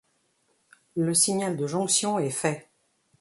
[0.95, 2.67] Le signal de jonction est fait.